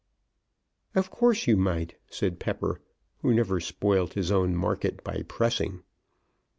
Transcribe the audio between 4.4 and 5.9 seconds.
market by pressing.